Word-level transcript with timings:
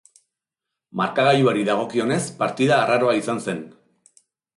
Markagailuari 1.01 1.65
dagokionez 1.67 2.19
partida 2.39 2.79
arraroa 2.87 3.13
izan 3.19 3.43
zen. 3.47 3.61